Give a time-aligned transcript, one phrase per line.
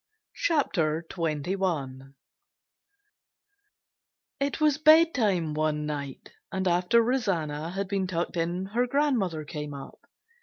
[0.37, 2.15] CHAPTER XXI
[4.39, 9.75] It was bedtime one night, and after Rosanna had been tucked in her grandmother came
[9.75, 9.99] up.